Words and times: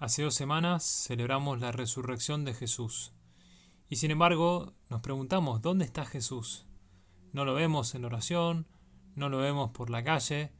Hace 0.00 0.22
dos 0.22 0.34
semanas 0.34 0.82
celebramos 0.82 1.60
la 1.60 1.72
resurrección 1.72 2.46
de 2.46 2.54
Jesús. 2.54 3.12
Y 3.90 3.96
sin 3.96 4.10
embargo 4.10 4.72
nos 4.88 5.02
preguntamos, 5.02 5.60
¿dónde 5.60 5.84
está 5.84 6.06
Jesús? 6.06 6.64
No 7.34 7.44
lo 7.44 7.52
vemos 7.52 7.94
en 7.94 8.06
oración, 8.06 8.66
no 9.14 9.28
lo 9.28 9.36
vemos 9.36 9.72
por 9.72 9.90
la 9.90 10.02
calle. 10.02 10.52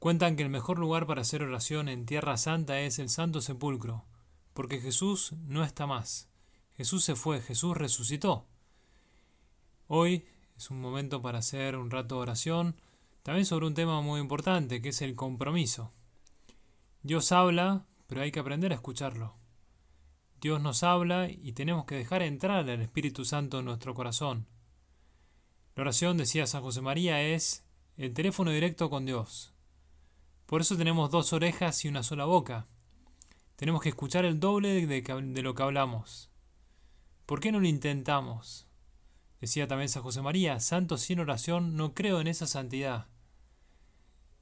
Cuentan 0.00 0.34
que 0.34 0.42
el 0.42 0.48
mejor 0.48 0.80
lugar 0.80 1.06
para 1.06 1.20
hacer 1.20 1.44
oración 1.44 1.88
en 1.88 2.04
Tierra 2.04 2.36
Santa 2.36 2.80
es 2.80 2.98
el 2.98 3.10
Santo 3.10 3.40
Sepulcro, 3.40 4.06
porque 4.54 4.80
Jesús 4.80 5.34
no 5.46 5.62
está 5.62 5.86
más. 5.86 6.28
Jesús 6.74 7.04
se 7.04 7.14
fue, 7.14 7.40
Jesús 7.40 7.76
resucitó. 7.76 8.48
Hoy 9.86 10.26
es 10.56 10.68
un 10.72 10.80
momento 10.80 11.22
para 11.22 11.38
hacer 11.38 11.76
un 11.76 11.92
rato 11.92 12.16
de 12.16 12.22
oración, 12.22 12.74
también 13.22 13.46
sobre 13.46 13.66
un 13.66 13.74
tema 13.74 14.00
muy 14.00 14.20
importante, 14.20 14.82
que 14.82 14.88
es 14.88 15.00
el 15.00 15.14
compromiso. 15.14 15.92
Dios 17.04 17.30
habla, 17.30 17.86
pero 18.08 18.22
hay 18.22 18.32
que 18.32 18.40
aprender 18.40 18.72
a 18.72 18.76
escucharlo. 18.76 19.36
Dios 20.40 20.60
nos 20.60 20.82
habla 20.82 21.28
y 21.30 21.52
tenemos 21.52 21.84
que 21.84 21.94
dejar 21.94 22.22
entrar 22.22 22.68
al 22.68 22.80
Espíritu 22.80 23.24
Santo 23.24 23.58
en 23.58 23.66
nuestro 23.66 23.94
corazón. 23.94 24.46
La 25.76 25.82
oración, 25.82 26.16
decía 26.16 26.46
San 26.46 26.62
José 26.62 26.80
María, 26.80 27.22
es 27.22 27.64
el 27.96 28.14
teléfono 28.14 28.50
directo 28.50 28.88
con 28.88 29.04
Dios. 29.04 29.52
Por 30.46 30.62
eso 30.62 30.76
tenemos 30.76 31.10
dos 31.10 31.34
orejas 31.34 31.84
y 31.84 31.88
una 31.88 32.02
sola 32.02 32.24
boca. 32.24 32.66
Tenemos 33.56 33.82
que 33.82 33.90
escuchar 33.90 34.24
el 34.24 34.40
doble 34.40 34.86
de, 34.86 35.42
lo 35.42 35.54
que 35.54 35.62
hablamos. 35.62 36.30
¿Por 37.26 37.40
qué 37.40 37.52
no 37.52 37.60
lo 37.60 37.68
intentamos? 37.68 38.66
Decía 39.40 39.68
también 39.68 39.90
San 39.90 40.02
José 40.02 40.22
María, 40.22 40.60
santo 40.60 40.96
sin 40.96 41.20
oración, 41.20 41.76
no 41.76 41.92
creo 41.92 42.20
en 42.20 42.28
esa 42.28 42.46
santidad. 42.46 43.08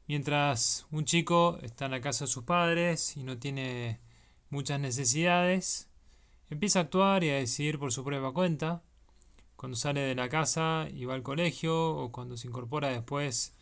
Mientras 0.09 0.87
un 0.93 1.05
chico 1.05 1.59
está 1.63 1.87
en 1.87 1.91
la 1.91 2.01
casa 2.01 2.27
de 2.27 2.31
sus 2.31 2.45
padres 2.45 3.17
y 3.17 3.25
no 3.25 3.39
tiene 3.39 3.99
muchas 4.51 4.79
necesidades, 4.79 5.89
empieza 6.49 6.79
a 6.79 6.83
actuar 6.83 7.25
y 7.25 7.31
a 7.31 7.35
decidir 7.35 7.81
por 7.81 7.93
su 7.93 8.05
propia 8.05 8.31
cuenta. 8.31 8.83
Cuando 9.57 9.77
sale 9.77 10.01
de 10.01 10.15
la 10.15 10.29
casa 10.29 10.87
y 10.93 11.07
va 11.07 11.15
al 11.15 11.25
colegio 11.25 11.97
o 11.97 12.13
cuando 12.13 12.37
se 12.37 12.47
incorpora 12.47 12.91
después 12.91 13.57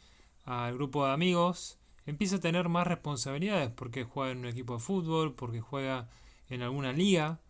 al 0.44 0.74
grupo 0.74 1.06
de 1.06 1.12
amigos, 1.12 1.78
empieza 2.04 2.36
a 2.36 2.40
tener 2.40 2.68
más 2.68 2.86
responsabilidades 2.86 3.70
porque 3.70 4.04
juega 4.04 4.32
en 4.32 4.38
un 4.38 4.46
equipo 4.46 4.74
de 4.74 4.80
fútbol, 4.80 5.34
porque 5.34 5.62
juega 5.62 6.10
en 6.50 6.60
alguna 6.60 6.92
liga. 6.92 7.40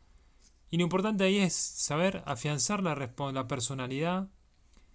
Y 0.70 0.76
lo 0.76 0.84
importante 0.84 1.24
ahí 1.24 1.38
es 1.38 1.54
saber 1.54 2.22
afianzar 2.26 2.80
la, 2.80 2.94
la 2.94 3.48
personalidad, 3.48 4.28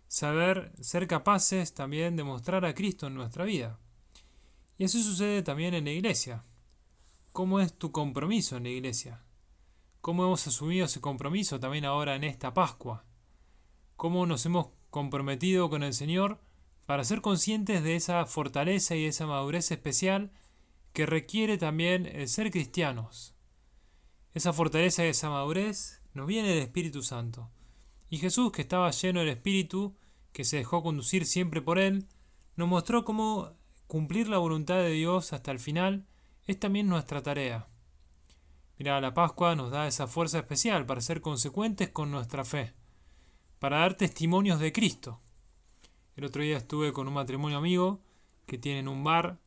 saber 0.08 0.72
ser 0.80 1.08
capaces 1.08 1.74
también 1.74 2.16
de 2.16 2.24
mostrar 2.24 2.64
a 2.64 2.74
Cristo 2.74 3.08
en 3.08 3.16
nuestra 3.16 3.44
vida. 3.44 3.78
Y 4.80 4.86
eso 4.86 4.98
sucede 5.04 5.44
también 5.44 5.74
en 5.74 5.84
la 5.84 5.92
iglesia. 5.92 6.42
¿Cómo 7.34 7.60
es 7.60 7.78
tu 7.78 7.92
compromiso 7.92 8.56
en 8.56 8.64
la 8.64 8.70
iglesia? 8.70 9.26
¿Cómo 10.00 10.24
hemos 10.24 10.48
asumido 10.48 10.86
ese 10.86 11.02
compromiso 11.02 11.60
también 11.60 11.84
ahora 11.84 12.16
en 12.16 12.24
esta 12.24 12.54
Pascua? 12.54 13.04
¿Cómo 13.98 14.26
nos 14.26 14.46
hemos 14.46 14.70
comprometido 14.90 15.70
con 15.70 15.84
el 15.84 15.94
Señor 15.94 16.40
para 16.86 17.04
ser 17.04 17.20
conscientes 17.20 17.84
de 17.84 17.98
esa 17.98 18.26
fortaleza 18.26 18.96
y 18.96 19.04
esa 19.04 19.28
madurez 19.28 19.70
especial 19.70 20.32
que 20.94 21.06
requiere 21.06 21.58
también 21.58 22.06
el 22.06 22.30
ser 22.30 22.50
cristianos? 22.50 23.36
Esa 24.34 24.54
fortaleza 24.54 25.06
y 25.06 25.10
esa 25.10 25.30
madurez 25.30 26.02
nos 26.14 26.26
viene 26.26 26.48
del 26.48 26.60
Espíritu 26.60 27.04
Santo. 27.04 27.52
Y 28.10 28.20
Jesús, 28.20 28.54
que 28.54 28.62
estaba 28.62 28.90
lleno 28.92 29.20
del 29.20 29.30
Espíritu, 29.30 29.98
que 30.32 30.46
se 30.46 30.56
dejó 30.56 30.82
conducir 30.82 31.26
siempre 31.26 31.62
por 31.62 31.80
Él, 31.80 32.08
nos 32.56 32.70
mostró 32.70 33.04
cómo 33.04 33.59
Cumplir 33.90 34.30
la 34.30 34.38
voluntad 34.38 34.76
de 34.76 34.92
Dios 34.92 35.34
hasta 35.34 35.50
el 35.50 35.58
final 35.58 36.06
es 36.46 36.60
también 36.60 36.88
nuestra 36.88 37.24
tarea. 37.24 37.66
Mira, 38.78 39.02
la 39.02 39.16
Pascua 39.16 39.56
nos 39.56 39.72
da 39.72 39.88
esa 39.88 40.06
fuerza 40.06 40.38
especial 40.38 40.86
para 40.86 41.02
ser 41.02 41.22
consecuentes 41.22 41.90
con 41.90 42.12
nuestra 42.12 42.46
fe, 42.46 42.76
para 43.58 43.80
dar 43.80 43.96
testimonios 43.96 44.60
de 44.60 44.72
Cristo. 44.72 45.20
El 46.16 46.26
otro 46.26 46.44
día 46.44 46.58
estuve 46.58 46.94
con 46.94 47.08
un 47.08 47.16
matrimonio 47.16 47.58
amigo 47.58 48.00
que 48.46 48.60
tienen 48.60 48.88
un 48.88 49.04
bar 49.04 49.40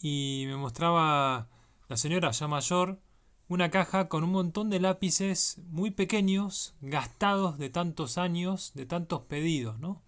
y 0.00 0.44
me 0.46 0.54
mostraba 0.54 1.48
la 1.88 1.96
señora 1.96 2.30
ya 2.30 2.46
mayor 2.46 3.00
una 3.48 3.72
caja 3.72 4.08
con 4.08 4.22
un 4.22 4.30
montón 4.30 4.70
de 4.70 4.78
lápices 4.78 5.60
muy 5.70 5.90
pequeños, 5.90 6.76
gastados 6.82 7.58
de 7.58 7.68
tantos 7.68 8.16
años, 8.16 8.70
de 8.76 8.86
tantos 8.86 9.26
pedidos, 9.26 9.80
¿no? 9.80 10.02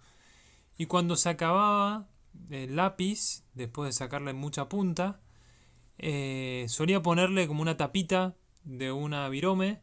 Y 0.78 0.86
cuando 0.86 1.16
se 1.16 1.28
acababa 1.28 2.06
el 2.50 2.76
lápiz, 2.76 3.44
después 3.54 3.88
de 3.88 3.92
sacarle 3.92 4.32
mucha 4.32 4.68
punta, 4.68 5.20
eh, 5.98 6.66
solía 6.68 7.02
ponerle 7.02 7.46
como 7.46 7.62
una 7.62 7.76
tapita 7.76 8.36
de 8.64 8.92
una 8.92 9.28
virome, 9.28 9.82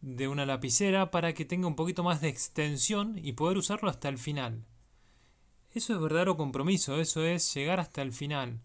de 0.00 0.28
una 0.28 0.46
lapicera, 0.46 1.10
para 1.10 1.32
que 1.32 1.44
tenga 1.44 1.66
un 1.66 1.76
poquito 1.76 2.02
más 2.02 2.20
de 2.20 2.28
extensión 2.28 3.18
y 3.22 3.32
poder 3.32 3.56
usarlo 3.58 3.88
hasta 3.88 4.08
el 4.08 4.18
final. 4.18 4.66
Eso 5.72 5.94
es 5.94 6.00
verdadero 6.00 6.36
compromiso, 6.36 7.00
eso 7.00 7.24
es 7.24 7.52
llegar 7.54 7.80
hasta 7.80 8.02
el 8.02 8.12
final. 8.12 8.60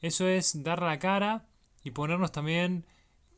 Eso 0.00 0.28
es 0.28 0.62
dar 0.62 0.82
la 0.82 0.98
cara 0.98 1.48
y 1.82 1.90
ponernos 1.90 2.32
también 2.32 2.86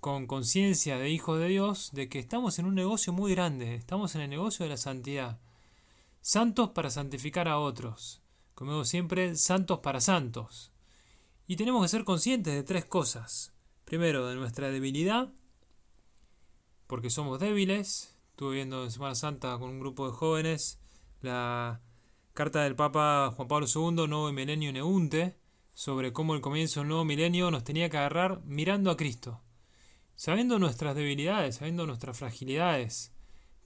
con 0.00 0.26
conciencia 0.26 0.98
de 0.98 1.10
hijos 1.10 1.38
de 1.40 1.48
Dios 1.48 1.90
de 1.92 2.08
que 2.08 2.18
estamos 2.18 2.58
en 2.58 2.66
un 2.66 2.74
negocio 2.74 3.12
muy 3.12 3.32
grande, 3.32 3.74
estamos 3.74 4.14
en 4.14 4.20
el 4.20 4.30
negocio 4.30 4.64
de 4.64 4.70
la 4.70 4.76
santidad. 4.76 5.40
Santos 6.20 6.70
para 6.70 6.90
santificar 6.90 7.48
a 7.48 7.58
otros 7.58 8.22
como 8.56 8.72
digo 8.72 8.84
siempre, 8.86 9.36
santos 9.36 9.80
para 9.80 10.00
santos. 10.00 10.72
Y 11.46 11.56
tenemos 11.56 11.82
que 11.82 11.88
ser 11.88 12.04
conscientes 12.04 12.54
de 12.54 12.62
tres 12.64 12.86
cosas. 12.86 13.54
Primero, 13.84 14.26
de 14.26 14.34
nuestra 14.34 14.70
debilidad, 14.70 15.32
porque 16.86 17.10
somos 17.10 17.38
débiles. 17.38 18.16
Estuve 18.30 18.54
viendo 18.54 18.82
en 18.82 18.90
Semana 18.90 19.14
Santa 19.14 19.58
con 19.58 19.70
un 19.70 19.78
grupo 19.78 20.06
de 20.06 20.14
jóvenes 20.14 20.80
la 21.20 21.82
carta 22.32 22.62
del 22.62 22.74
Papa 22.74 23.30
Juan 23.36 23.46
Pablo 23.46 23.66
II, 23.72 24.08
Nuevo 24.08 24.32
Milenio 24.32 24.72
Neunte, 24.72 25.36
sobre 25.74 26.14
cómo 26.14 26.34
el 26.34 26.40
comienzo 26.40 26.80
del 26.80 26.88
nuevo 26.88 27.04
milenio 27.04 27.50
nos 27.50 27.62
tenía 27.62 27.90
que 27.90 27.98
agarrar 27.98 28.40
mirando 28.46 28.90
a 28.90 28.96
Cristo, 28.96 29.42
sabiendo 30.14 30.58
nuestras 30.58 30.96
debilidades, 30.96 31.56
sabiendo 31.56 31.86
nuestras 31.86 32.18
fragilidades, 32.18 33.12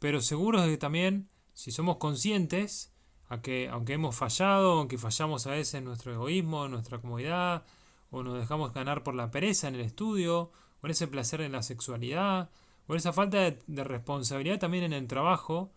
pero 0.00 0.20
seguros 0.20 0.64
de 0.64 0.70
que 0.70 0.78
también, 0.78 1.28
si 1.54 1.70
somos 1.70 1.98
conscientes, 1.98 2.89
a 3.30 3.40
que 3.40 3.68
aunque 3.68 3.94
hemos 3.94 4.16
fallado, 4.16 4.72
aunque 4.72 4.98
fallamos 4.98 5.46
a 5.46 5.52
veces 5.52 5.74
en 5.74 5.84
nuestro 5.84 6.12
egoísmo, 6.12 6.66
en 6.66 6.72
nuestra 6.72 6.98
comodidad, 6.98 7.64
o 8.10 8.24
nos 8.24 8.38
dejamos 8.38 8.74
ganar 8.74 9.04
por 9.04 9.14
la 9.14 9.30
pereza 9.30 9.68
en 9.68 9.76
el 9.76 9.82
estudio, 9.82 10.50
o 10.82 10.86
en 10.86 10.90
ese 10.90 11.06
placer 11.06 11.40
en 11.40 11.52
la 11.52 11.62
sexualidad, 11.62 12.50
o 12.88 12.94
esa 12.96 13.12
falta 13.12 13.38
de, 13.38 13.84
responsabilidad 13.84 14.58
también 14.58 14.82
en 14.82 14.92
el 14.92 15.06
trabajo, 15.06 15.70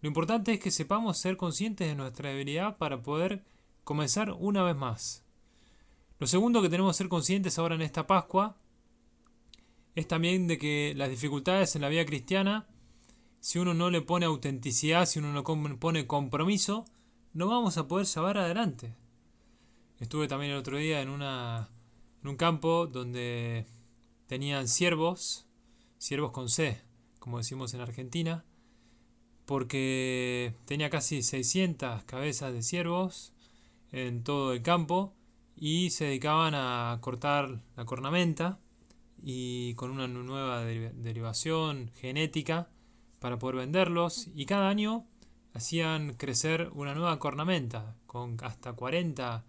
lo 0.00 0.08
importante 0.08 0.54
es 0.54 0.60
que 0.60 0.70
sepamos 0.70 1.18
ser 1.18 1.36
conscientes 1.36 1.86
de 1.86 1.94
nuestra 1.94 2.30
debilidad 2.30 2.78
para 2.78 3.02
poder 3.02 3.44
comenzar 3.84 4.30
una 4.30 4.62
vez 4.62 4.74
más. 4.74 5.24
Lo 6.18 6.26
segundo 6.26 6.62
que 6.62 6.70
tenemos 6.70 6.96
que 6.96 7.02
ser 7.02 7.08
conscientes 7.08 7.58
ahora 7.58 7.74
en 7.74 7.82
esta 7.82 8.06
Pascua 8.06 8.56
es 9.94 10.08
también 10.08 10.46
de 10.46 10.56
que 10.56 10.94
las 10.96 11.10
dificultades 11.10 11.76
en 11.76 11.82
la 11.82 11.90
vida 11.90 12.06
cristiana, 12.06 12.66
si 13.44 13.58
uno 13.58 13.74
no 13.74 13.90
le 13.90 14.00
pone 14.00 14.24
autenticidad, 14.24 15.04
si 15.04 15.18
uno 15.18 15.30
no 15.30 15.44
pone 15.78 16.06
compromiso, 16.06 16.86
no 17.34 17.46
vamos 17.46 17.76
a 17.76 17.86
poder 17.86 18.06
llevar 18.06 18.38
adelante. 18.38 18.94
Estuve 20.00 20.28
también 20.28 20.52
el 20.52 20.56
otro 20.56 20.78
día 20.78 21.02
en, 21.02 21.10
una, 21.10 21.68
en 22.22 22.30
un 22.30 22.36
campo 22.38 22.86
donde 22.86 23.66
tenían 24.28 24.66
ciervos, 24.66 25.46
ciervos 25.98 26.32
con 26.32 26.48
C, 26.48 26.80
como 27.18 27.36
decimos 27.36 27.74
en 27.74 27.82
Argentina, 27.82 28.46
porque 29.44 30.54
tenía 30.64 30.88
casi 30.88 31.22
600 31.22 32.02
cabezas 32.04 32.50
de 32.50 32.62
ciervos 32.62 33.34
en 33.92 34.24
todo 34.24 34.54
el 34.54 34.62
campo 34.62 35.12
y 35.54 35.90
se 35.90 36.06
dedicaban 36.06 36.54
a 36.54 36.96
cortar 37.02 37.60
la 37.76 37.84
cornamenta 37.84 38.58
y 39.22 39.74
con 39.74 39.90
una 39.90 40.08
nueva 40.08 40.64
derivación 40.64 41.90
genética 41.96 42.70
para 43.24 43.38
poder 43.38 43.56
venderlos 43.56 44.28
y 44.34 44.44
cada 44.44 44.68
año 44.68 45.06
hacían 45.54 46.12
crecer 46.12 46.70
una 46.74 46.94
nueva 46.94 47.18
cornamenta 47.18 47.96
con 48.06 48.36
hasta 48.42 48.74
40 48.74 49.46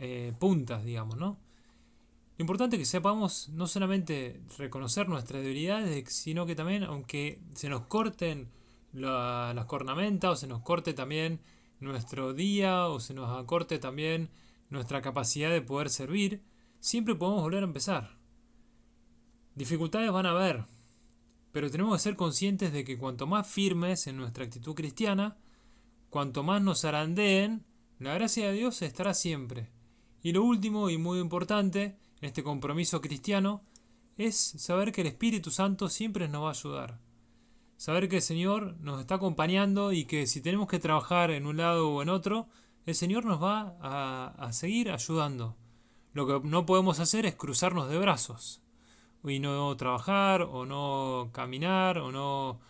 eh, 0.00 0.32
puntas, 0.40 0.82
digamos, 0.82 1.16
¿no? 1.18 1.38
Lo 2.36 2.42
importante 2.42 2.74
es 2.74 2.80
que 2.80 2.84
sepamos 2.84 3.48
no 3.50 3.68
solamente 3.68 4.40
reconocer 4.58 5.08
nuestras 5.08 5.40
debilidades, 5.40 6.12
sino 6.12 6.46
que 6.46 6.56
también, 6.56 6.82
aunque 6.82 7.40
se 7.54 7.68
nos 7.68 7.82
corten 7.82 8.50
las 8.92 9.66
cornamentas 9.66 10.32
o 10.32 10.34
se 10.34 10.48
nos 10.48 10.62
corte 10.62 10.92
también 10.92 11.38
nuestro 11.78 12.34
día 12.34 12.88
o 12.88 12.98
se 12.98 13.14
nos 13.14 13.30
acorte 13.38 13.78
también 13.78 14.30
nuestra 14.68 15.00
capacidad 15.00 15.50
de 15.50 15.62
poder 15.62 15.90
servir, 15.90 16.42
siempre 16.80 17.14
podemos 17.14 17.42
volver 17.42 17.62
a 17.62 17.66
empezar. 17.66 18.18
Dificultades 19.54 20.10
van 20.10 20.26
a 20.26 20.30
haber, 20.30 20.64
pero 21.52 21.70
tenemos 21.70 21.94
que 21.94 22.02
ser 22.02 22.16
conscientes 22.16 22.72
de 22.72 22.82
que 22.82 22.98
cuanto 22.98 23.26
más 23.26 23.46
firmes 23.46 24.06
en 24.06 24.16
nuestra 24.16 24.44
actitud 24.44 24.74
cristiana, 24.74 25.36
cuanto 26.08 26.42
más 26.42 26.62
nos 26.62 26.84
arandeen, 26.84 27.64
la 27.98 28.14
gracia 28.14 28.48
de 28.48 28.56
Dios 28.56 28.80
estará 28.82 29.14
siempre. 29.14 29.70
Y 30.22 30.32
lo 30.32 30.42
último 30.42 30.88
y 30.88 30.96
muy 30.96 31.18
importante 31.18 31.98
en 32.20 32.28
este 32.28 32.42
compromiso 32.42 33.00
cristiano 33.00 33.62
es 34.16 34.36
saber 34.36 34.92
que 34.92 35.02
el 35.02 35.08
Espíritu 35.08 35.50
Santo 35.50 35.88
siempre 35.88 36.26
nos 36.26 36.44
va 36.44 36.48
a 36.48 36.52
ayudar. 36.52 37.00
Saber 37.76 38.08
que 38.08 38.16
el 38.16 38.22
Señor 38.22 38.76
nos 38.80 39.00
está 39.00 39.16
acompañando 39.16 39.92
y 39.92 40.04
que 40.06 40.26
si 40.26 40.40
tenemos 40.40 40.68
que 40.68 40.78
trabajar 40.78 41.30
en 41.30 41.46
un 41.46 41.58
lado 41.58 41.90
o 41.90 42.02
en 42.02 42.08
otro, 42.08 42.48
el 42.86 42.94
Señor 42.94 43.24
nos 43.24 43.42
va 43.42 43.76
a, 43.80 44.52
seguir 44.52 44.90
ayudando. 44.90 45.56
Lo 46.12 46.26
que 46.26 46.48
no 46.48 46.64
podemos 46.64 47.00
hacer 47.00 47.26
es 47.26 47.34
cruzarnos 47.34 47.88
de 47.88 47.98
brazos 47.98 48.61
y 49.24 49.38
no 49.38 49.76
trabajar 49.76 50.42
o 50.42 50.66
no 50.66 51.30
caminar 51.32 51.98
o 51.98 52.10
no 52.10 52.60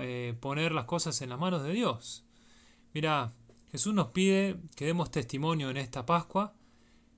eh, 0.00 0.34
poner 0.40 0.72
las 0.72 0.84
cosas 0.84 1.20
en 1.22 1.30
las 1.30 1.38
manos 1.38 1.62
de 1.62 1.72
Dios. 1.72 2.24
Mira, 2.92 3.32
Jesús 3.70 3.94
nos 3.94 4.08
pide 4.08 4.56
que 4.76 4.84
demos 4.84 5.10
testimonio 5.10 5.70
en 5.70 5.76
esta 5.76 6.04
Pascua, 6.04 6.54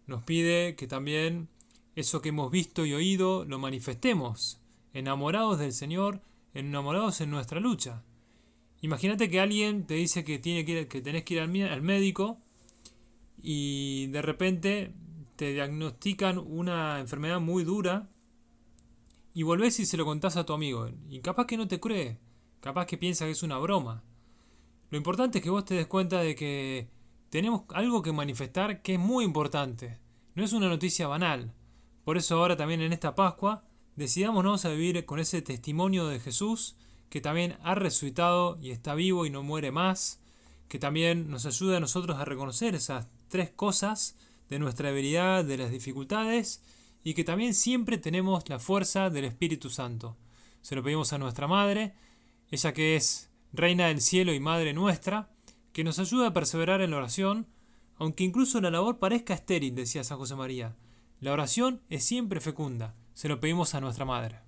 nos 0.06 0.22
pide 0.22 0.76
que 0.76 0.86
también 0.86 1.48
eso 1.96 2.22
que 2.22 2.28
hemos 2.30 2.50
visto 2.50 2.86
y 2.86 2.94
oído 2.94 3.44
lo 3.44 3.58
manifestemos, 3.58 4.60
enamorados 4.92 5.58
del 5.58 5.72
Señor, 5.72 6.20
enamorados 6.54 7.20
en 7.20 7.30
nuestra 7.30 7.60
lucha. 7.60 8.02
Imagínate 8.80 9.28
que 9.28 9.40
alguien 9.40 9.86
te 9.86 9.94
dice 9.94 10.24
que, 10.24 10.38
tiene 10.38 10.64
que, 10.64 10.86
que 10.86 11.00
tenés 11.00 11.24
que 11.24 11.34
ir 11.34 11.40
al 11.40 11.82
médico 11.82 12.38
y 13.42 14.06
de 14.08 14.22
repente 14.22 14.94
te 15.36 15.52
diagnostican 15.52 16.38
una 16.38 17.00
enfermedad 17.00 17.40
muy 17.40 17.64
dura 17.64 18.08
y 19.34 19.42
volvés 19.42 19.80
y 19.80 19.86
se 19.86 19.96
lo 19.96 20.04
contás 20.04 20.36
a 20.36 20.46
tu 20.46 20.52
amigo. 20.52 20.88
Y 21.08 21.20
capaz 21.20 21.46
que 21.46 21.56
no 21.56 21.66
te 21.66 21.80
cree, 21.80 22.18
capaz 22.60 22.86
que 22.86 22.96
piensa 22.96 23.24
que 23.24 23.32
es 23.32 23.42
una 23.42 23.58
broma. 23.58 24.04
Lo 24.90 24.96
importante 24.96 25.38
es 25.38 25.44
que 25.44 25.50
vos 25.50 25.64
te 25.64 25.74
des 25.74 25.88
cuenta 25.88 26.20
de 26.20 26.36
que 26.36 26.88
tenemos 27.30 27.64
algo 27.70 28.00
que 28.00 28.12
manifestar 28.12 28.80
que 28.80 28.94
es 28.94 29.00
muy 29.00 29.24
importante. 29.24 29.98
No 30.36 30.44
es 30.44 30.52
una 30.52 30.68
noticia 30.68 31.08
banal. 31.08 31.52
Por 32.04 32.16
eso 32.16 32.36
ahora 32.36 32.56
también 32.56 32.80
en 32.80 32.92
esta 32.92 33.16
Pascua 33.16 33.64
decidámonos 33.96 34.64
a 34.64 34.70
vivir 34.70 35.04
con 35.04 35.18
ese 35.18 35.42
testimonio 35.42 36.06
de 36.06 36.20
Jesús 36.20 36.76
que 37.10 37.20
también 37.20 37.58
ha 37.62 37.74
resucitado 37.74 38.56
y 38.60 38.70
está 38.70 38.94
vivo 38.94 39.26
y 39.26 39.30
no 39.30 39.42
muere 39.42 39.72
más, 39.72 40.20
que 40.68 40.78
también 40.78 41.28
nos 41.28 41.46
ayuda 41.46 41.78
a 41.78 41.80
nosotros 41.80 42.18
a 42.18 42.24
reconocer 42.24 42.74
esas 42.74 43.08
tres 43.28 43.50
cosas 43.50 44.16
de 44.48 44.58
nuestra 44.58 44.88
debilidad, 44.88 45.44
de 45.44 45.56
las 45.56 45.70
dificultades 45.70 46.62
y 47.04 47.14
que 47.14 47.22
también 47.22 47.54
siempre 47.54 47.98
tenemos 47.98 48.48
la 48.48 48.58
fuerza 48.58 49.10
del 49.10 49.26
Espíritu 49.26 49.68
Santo. 49.70 50.16
Se 50.62 50.74
lo 50.74 50.82
pedimos 50.82 51.12
a 51.12 51.18
nuestra 51.18 51.46
Madre, 51.46 51.94
ella 52.50 52.72
que 52.72 52.96
es 52.96 53.30
Reina 53.52 53.88
del 53.88 54.00
Cielo 54.00 54.32
y 54.32 54.40
Madre 54.40 54.72
nuestra, 54.72 55.30
que 55.72 55.84
nos 55.84 55.98
ayuda 55.98 56.28
a 56.28 56.32
perseverar 56.32 56.80
en 56.80 56.90
la 56.90 56.96
oración, 56.96 57.46
aunque 57.96 58.24
incluso 58.24 58.60
la 58.60 58.70
labor 58.70 58.98
parezca 58.98 59.34
estéril, 59.34 59.74
decía 59.74 60.02
San 60.02 60.18
José 60.18 60.34
María. 60.34 60.76
La 61.20 61.32
oración 61.32 61.82
es 61.90 62.04
siempre 62.04 62.40
fecunda. 62.40 62.94
Se 63.12 63.28
lo 63.28 63.38
pedimos 63.38 63.74
a 63.74 63.80
nuestra 63.80 64.04
Madre. 64.04 64.43